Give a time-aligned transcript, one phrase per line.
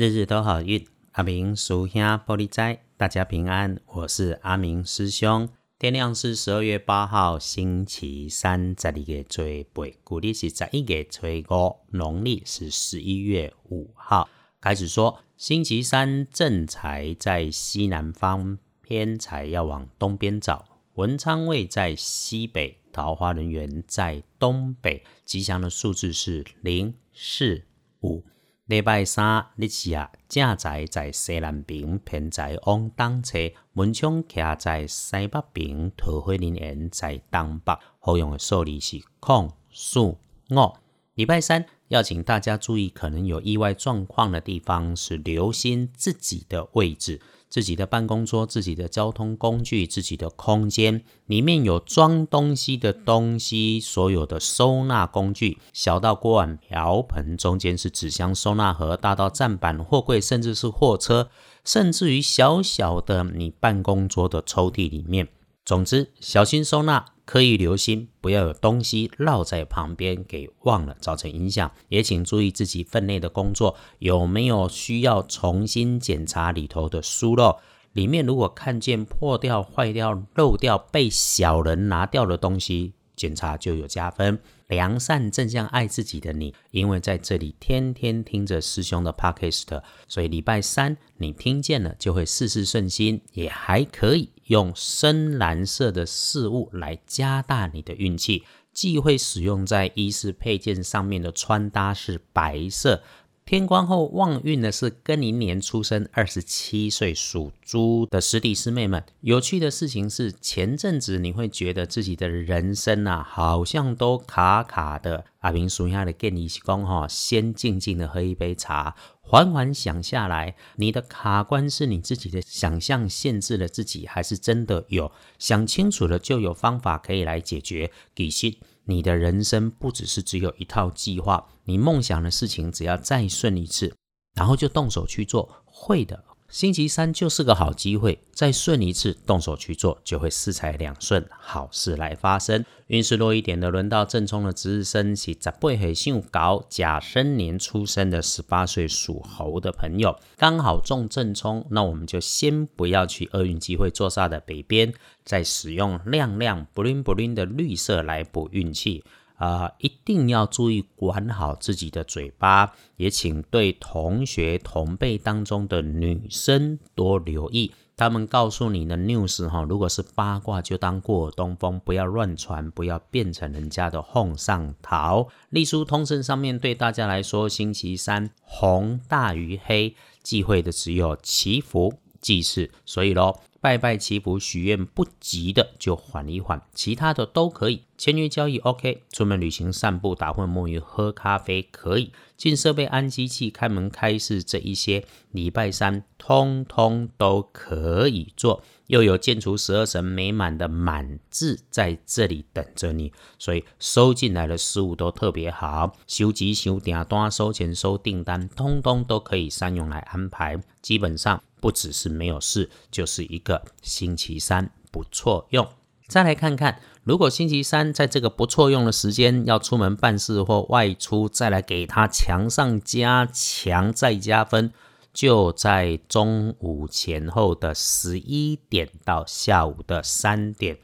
[0.00, 3.80] 日日都好运，阿明属下玻璃斋，大家平安。
[3.84, 5.48] 我是阿明师兄。
[5.76, 9.42] 天亮是十二月八号，星期三，十二月初
[9.72, 14.28] 八，古历是十一月初五，农历是十一月五号。
[14.60, 20.64] 开始说，星期三正财在西南方，偏财要往东边找。
[20.94, 25.02] 文昌位在西北，桃花人员在东北。
[25.24, 27.64] 吉祥的数字是零、四、
[28.02, 28.22] 五。
[28.68, 37.72] 礼拜三日时啊，正在在西南边，偏在往东侧；文昌徛在西北边，桃花林园在东北。
[37.98, 40.18] 好用的数字是空、数、
[40.50, 40.76] 五。
[41.14, 47.20] 礼拜三要请大家注意，可能有意外状况的地方是留心自己的位置。
[47.50, 61.30] 自己的办公桌、自己的交通工具、自己的空间里面有装东西的东西，所有的收纳工具，小到锅碗瓢盆，中间是纸箱、收纳盒，大到站板、货柜，甚至是货车，
[61.64, 65.28] 甚至于小小的你办公桌的抽屉里面。
[65.68, 67.04] 总之，小心收纳。
[67.26, 71.70] 刻意留心，不要有东西落在旁边给忘了，造成影响。
[71.90, 77.58] 也请注意自己分内的工作有没有需要重新检查里头的疏漏。
[77.92, 82.94] 里面如果看见破掉、坏掉、漏掉、被小人拿掉的东西。
[83.18, 84.38] 检查就有加分，
[84.68, 103.02] 良善正向爱自己的你，因为在这里天天听着师兄的 podcast，所以礼拜三你听见了就会事事顺心，也还可以用深蓝色的事物来加大你的运气，既会使用在衣饰配件上面的穿搭是白色。
[103.48, 109.02] 天光后旺运的是庚寅年出生、二十七岁属猪的师弟师妹们。
[109.22, 115.24] 有趣的事情是，前阵子你会觉得自己的人生啊，好像都卡卡的。
[115.38, 127.90] 阿平属下的建议是讲哈，先静静的喝一杯茶，缓缓想下来，你的卡关是你自己的想象限制了自己，还是真的有想清楚了就有方法可以来解决？
[128.14, 128.56] 其实
[128.88, 131.46] 你的人生不只是只有一套计划。
[131.64, 133.94] 你梦想的事情，只要再顺一次，
[134.34, 136.24] 然后就动手去做，会的。
[136.50, 142.64] 星期三就是个好机会，再顺一次，动手去做，就会四财两顺，好事来发生。
[142.86, 151.66] 运势弱一点的，轮到正冲的值日生，是十八岁姓高甲申年出生的十八岁属猴的朋友，刚好中正冲。
[151.68, 154.94] 那我们就先不要去厄运机会坐煞的北边，
[155.26, 159.04] 再使用亮亮 bling bling 的绿色来补运气。
[159.38, 167.72] 啊，一定要注意管好自己的嘴巴，也请对同学同辈当中的女生多留意。
[167.96, 175.26] 他们告诉你的 news 哈，如果是八卦，就当过东风，不要乱传，不要变成人家的哄上桃。
[175.50, 183.40] 隶书通胜上面对大家来说，星期三红大于黑，忌讳的只有祈福祭祀，所以喽。
[183.60, 187.82] 拜拜祈福许愿不急的就缓一缓，其他的都可以。
[187.96, 192.12] 签约交易 OK，出门旅行、散步、打混摸鱼、喝咖啡可以。
[192.36, 198.62] 进设备、安机器、开门开市这一些，礼拜三通通都可以做。
[198.86, 205.96] 又有建除十二神美满的满字在这里等着你，所以收进来的事物都特别好。
[206.06, 210.60] 收集、收订单、收钱、收订单，通通都可以善用来安排。
[210.80, 211.42] 基本上。
[211.60, 215.66] 不只是没有事，就是一个星期三不错用。
[216.06, 224.72] 再来看看，如果星期三在这个不错用的时间要出门办事或外出，再来给他强上加强再加分，
[225.12, 230.78] 就在中午前后的十一点到下午的三点。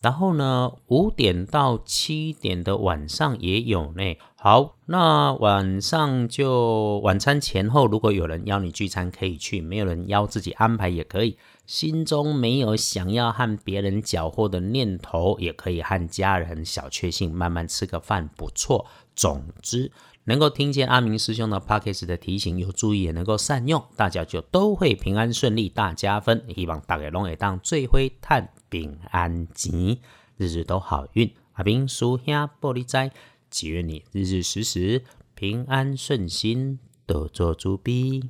[0.00, 4.16] 然后呢，五点到七点的晚上也有呢。
[4.42, 11.36] 好，那晚上就晚餐前后，如果有人邀你聚餐，可以去；没有人邀，自己安排也可以。
[11.66, 18.86] 心中没有想要和别人搅和的念头，也可以和家人小确幸，慢慢吃个饭，不错。
[19.14, 19.92] 总之，
[20.24, 26.42] 能够听见阿明师兄的 p o c k e t 的提醒，有注意也能够善用，大家就都会平安顺利，大加分。
[26.54, 28.48] 希望大家拢会当最会探。
[28.70, 30.00] 平安吉，
[30.38, 31.30] 日日都好运。
[31.54, 33.10] 阿兵叔兄玻璃斋，
[33.50, 35.02] 祈愿你日日时时
[35.34, 38.22] 平安顺心，多做猪逼。